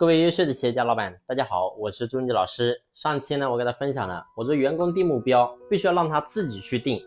[0.00, 2.74] 各位优秀的企业家老板，大家好，我是朱文杰老师。
[2.94, 6.98] 上期呢，我给他分享了，我说员工定目标必须要让他自己去定，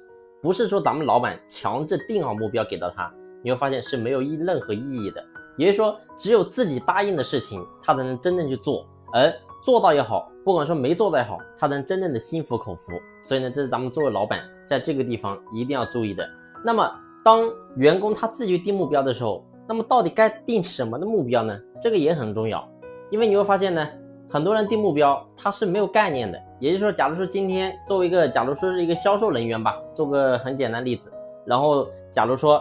[0.44, 3.12] 不是说咱们老板强制定好目标给到他，
[3.42, 5.26] 你会发现是没有意任何意义的。
[5.58, 9.34] 也就是说，只有自己答应的事情，他才能真正去做，而
[9.66, 12.92] 做到也好，不管说没做到也好，他能真正的心服口服。
[13.24, 16.30] 所以呢，这是咱们作为老板在这个地方一定要注意的。
[16.64, 21.60] 那么，当员工他自己去定目标的时候，那么到底该定什么的目标呢？
[21.82, 22.70] 这个也很重要。
[23.14, 23.88] 因为你会发现呢，
[24.28, 26.42] 很多人定目标他是没有概念的。
[26.60, 31.14] 也就是说，假如说今天作为一个，假如说是一个销售人员吧，做个很简单例子，
[31.46, 32.60] 然后假如说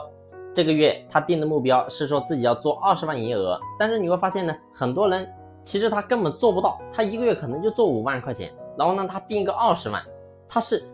[0.53, 5.27] 这个月他定的目标是说自己要做二十万营业额，但是你会发现呢，很多人
[5.65, 10.03] 其实他根本做不到，他一个月可能就做五万块钱，然后呢他定一个二十万，
[10.47, 10.85] 他是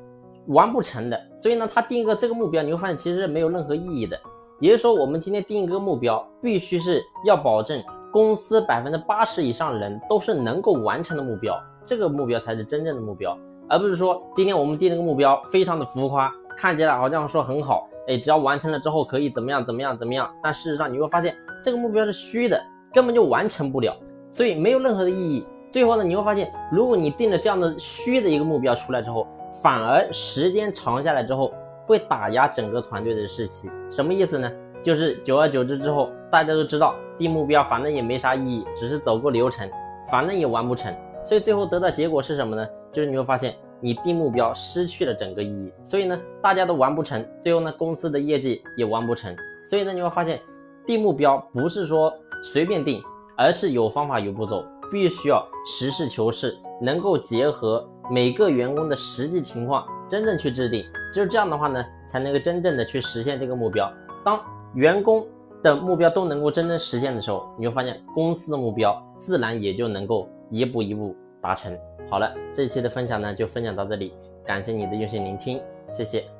[0.46, 1.20] 完不成的。
[1.36, 4.16] 所以呢，他定一个这个目标，你会发现其实是没有任何意义的。
[4.60, 7.82] 也就是说，我们今天定一个目标，必须是要保证。
[8.12, 13.36] 公司百分之八十以上的人都是能够完成的目标，这个目标才是真正的目标，
[13.68, 22.60] 而不是说今天我们定了个目标非常的浮夸，看起来好像说很好，哎，只要完成了之后可以怎么样怎么样怎么样，但事实上你会发现这个目标是虚的，
[22.92, 23.96] 根本就完成不了，
[24.30, 25.46] 所以没有任何的意义。
[25.70, 29.26] 最后呢，你会发现，如果你定了这样的虚的一个目标出来之后，
[29.62, 31.52] 反而时间长下来之后
[31.86, 33.70] 会打压整个团队的士气。
[33.90, 34.50] 什么意思呢？
[34.82, 39.68] 就是久而久之之后，大家都知道定目标反正也没啥意义，只是走过流程，
[40.10, 42.66] 反正也完不成，所以最后得到结果是什么呢？
[42.92, 49.34] 就是你会发现你定目标失去了整个意义，所以呢大家都完不成，最后呢公司的业绩也完不成，
[49.68, 50.40] 所以呢你会发现
[50.86, 53.02] 定目标不是说随便定，
[53.36, 63.92] 而是有方法有步骤，必须要实事求是，能够结合每个员工的实际情况真正去制定，只有这样的话呢才能够真正的去实现这个目标。
[64.24, 64.40] 当
[64.74, 65.26] 员工
[65.68, 71.76] 的目标都能够真正实现的时候，你会发现公司的目标自然也就能够一步一步达成。
[72.10, 76.37] 好了，这期的分享呢就分享到这里，感谢你的用心聆听，谢谢。